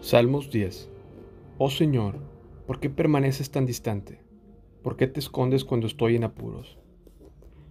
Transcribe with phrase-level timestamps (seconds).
[0.00, 0.88] Salmos 10
[1.58, 2.20] Oh Señor,
[2.68, 4.20] ¿por qué permaneces tan distante?
[4.84, 6.78] ¿Por qué te escondes cuando estoy en apuros?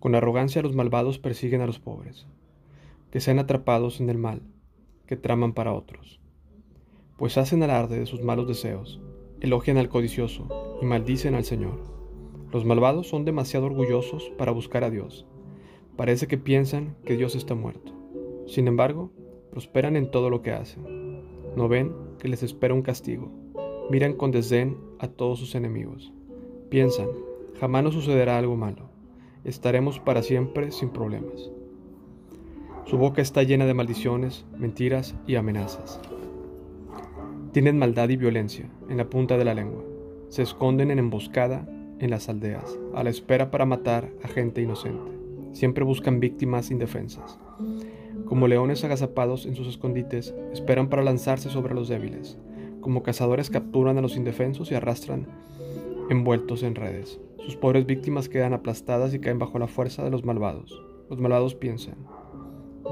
[0.00, 2.26] Con arrogancia los malvados persiguen a los pobres,
[3.12, 4.42] que sean atrapados en el mal,
[5.06, 6.20] que traman para otros.
[7.16, 9.00] Pues hacen alarde de sus malos deseos,
[9.40, 10.48] elogian al codicioso
[10.82, 11.84] y maldicen al Señor.
[12.52, 15.24] Los malvados son demasiado orgullosos para buscar a Dios.
[15.96, 17.92] Parece que piensan que Dios está muerto.
[18.48, 19.12] Sin embargo,
[19.52, 20.98] prosperan en todo lo que hacen.
[21.56, 23.30] ¿No ven que les espera un castigo?
[23.90, 26.12] Miran con desdén a todos sus enemigos.
[26.68, 27.08] Piensan,
[27.58, 28.90] jamás nos sucederá algo malo.
[29.44, 31.50] Estaremos para siempre sin problemas.
[32.84, 36.00] Su boca está llena de maldiciones, mentiras y amenazas.
[37.52, 39.82] Tienen maldad y violencia en la punta de la lengua.
[40.28, 45.12] Se esconden en emboscada en las aldeas, a la espera para matar a gente inocente.
[45.52, 47.38] Siempre buscan víctimas indefensas.
[48.28, 52.38] Como leones agazapados en sus escondites, esperan para lanzarse sobre los débiles.
[52.80, 55.26] Como cazadores capturan a los indefensos y arrastran
[56.10, 57.20] envueltos en redes.
[57.38, 60.78] Sus pobres víctimas quedan aplastadas y caen bajo la fuerza de los malvados.
[61.08, 61.96] Los malvados piensan,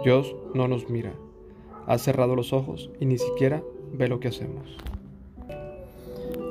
[0.05, 1.13] Dios no nos mira,
[1.87, 4.79] ha cerrado los ojos y ni siquiera ve lo que hacemos.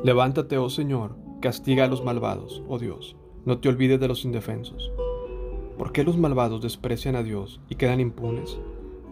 [0.03, 4.91] Levántate, oh Señor, castiga a los malvados, oh Dios, no te olvides de los indefensos.
[5.77, 8.59] ¿Por qué los malvados desprecian a Dios y quedan impunes?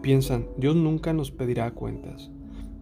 [0.04, 2.30] Piensan, Dios nunca nos pedirá cuentas,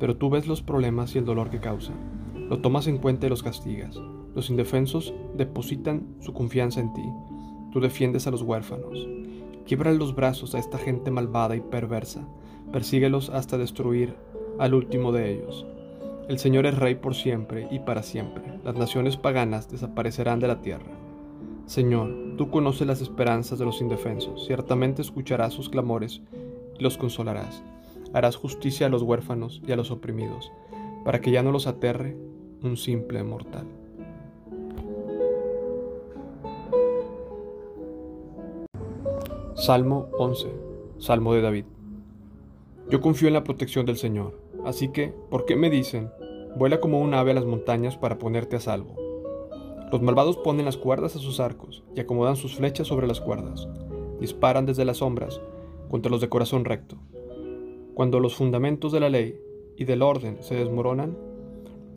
[0.01, 1.95] pero tú ves los problemas y el dolor que causan.
[2.35, 3.97] Lo tomas en cuenta y los castigas.
[4.35, 7.05] Los indefensos depositan su confianza en ti.
[7.71, 9.07] Tú defiendes a los huérfanos.
[9.65, 12.27] Quiebra los brazos a esta gente malvada y perversa.
[12.73, 14.17] Persíguelos hasta destruir
[14.59, 15.65] al último de ellos.
[16.29, 18.43] El Señor es rey por siempre y para siempre.
[18.65, 20.91] Las naciones paganas desaparecerán de la tierra.
[21.67, 24.45] Señor, tú conoces las esperanzas de los indefensos.
[24.45, 26.21] Ciertamente escucharás sus clamores
[26.83, 27.63] los consolarás.
[28.13, 30.53] Harás justicia a los huérfanos y a los oprimidos,
[31.05, 32.17] para que ya no los aterre
[32.63, 33.67] un simple mortal.
[39.55, 40.49] Salmo 11.
[40.99, 41.65] Salmo de David.
[42.91, 46.11] Yo confío en la protección del Señor, así que, ¿por qué me dicen,
[46.57, 48.97] vuela como un ave a las montañas para ponerte a salvo?
[49.93, 53.69] Los malvados ponen las cuerdas a sus arcos y acomodan sus flechas sobre las cuerdas.
[54.21, 55.41] Disparan desde las sombras
[55.93, 56.97] contra los de corazón recto.
[57.93, 59.39] Cuando los fundamentos de la ley
[59.77, 61.19] y del orden se desmoronan,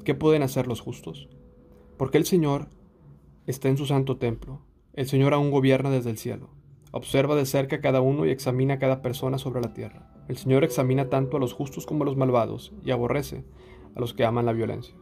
[0.03, 1.29] ¿qué pueden hacer los justos?
[1.95, 2.67] Porque el Señor
[3.47, 4.59] está en su santo templo,
[4.95, 6.49] el Señor aún gobierna desde el cielo,
[6.91, 10.11] observa de cerca a cada uno y examina a cada persona sobre la tierra.
[10.27, 13.45] El Señor examina tanto a los justos como a los malvados y aborrece
[13.95, 14.93] a los que aman la violencia.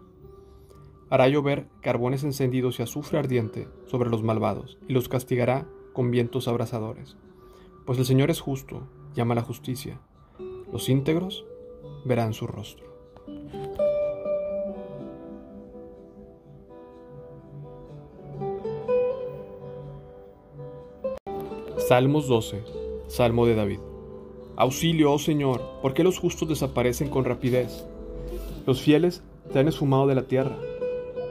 [1.09, 6.47] Hará llover carbones encendidos y azufre ardiente sobre los malvados y los castigará con vientos
[6.47, 7.17] abrasadores.
[7.85, 9.99] Pues el Señor es justo y ama la justicia.
[10.71, 11.45] Los íntegros
[12.05, 12.85] verán su rostro.
[21.77, 22.63] Salmos 12.
[23.07, 23.79] Salmo de David.
[24.55, 27.85] Auxilio, oh Señor, ¿por qué los justos desaparecen con rapidez?
[28.65, 30.57] Los fieles te han esfumado de la tierra.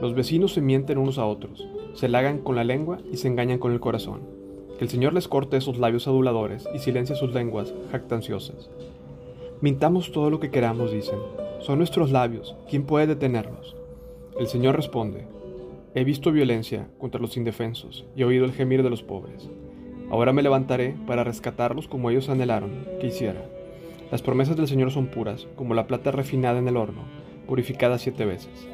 [0.01, 3.57] Los vecinos se mienten unos a otros, se lagan con la lengua y se engañan
[3.57, 4.42] con el corazón.
[4.83, 8.69] El Señor les corte esos labios aduladores y silencie sus lenguas jactanciosas.
[9.61, 11.19] Mintamos todo lo que queramos, dicen.
[11.61, 12.57] Son nuestros labios.
[12.69, 13.77] ¿Quién puede detenerlos?
[14.37, 15.25] El Señor responde.
[15.95, 19.49] He visto violencia contra los indefensos y he oído el gemir de los pobres.
[20.11, 23.45] Ahora me levantaré para rescatarlos como ellos anhelaron que hiciera.
[24.11, 27.03] Las promesas del Señor son puras, como la plata refinada en el horno,
[27.47, 28.67] purificada siete veces.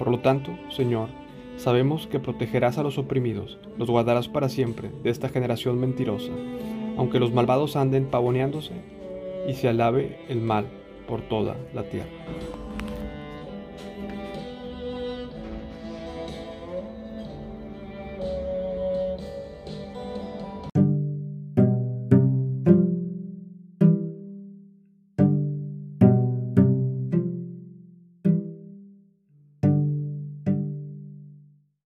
[0.00, 1.10] Por lo tanto, Señor,
[1.56, 6.32] Sabemos que protegerás a los oprimidos, los guardarás para siempre de esta generación mentirosa,
[6.96, 8.72] aunque los malvados anden pavoneándose
[9.48, 10.66] y se alabe el mal
[11.06, 12.10] por toda la tierra.